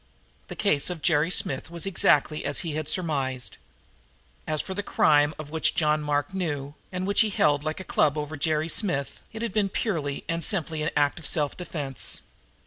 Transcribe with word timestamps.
The 0.47 0.55
case 0.55 0.89
of 0.89 1.03
Jerry 1.03 1.29
Smith 1.29 1.69
was 1.69 1.85
exactly 1.85 2.41
what 2.43 2.57
he 2.57 2.71
had 2.73 2.89
surmised. 2.89 3.57
As 4.47 4.59
for 4.59 4.73
the 4.73 4.81
crime 4.81 5.35
of 5.37 5.51
which 5.51 5.75
John 5.75 6.01
Mark 6.01 6.33
knew, 6.33 6.73
and 6.91 7.05
which 7.05 7.21
he 7.21 7.29
held 7.29 7.63
like 7.63 7.79
a 7.79 7.83
club 7.83 8.17
over 8.17 8.35
Jerry 8.35 8.67
Smith, 8.67 9.19
it 9.31 9.43
had 9.43 9.53
been 9.53 9.69
purely 9.69 10.23
and 10.27 10.43
simply 10.43 10.81
an 10.81 10.89
act 10.97 11.19
of 11.19 11.27
self 11.27 11.55
defense. 11.55 12.23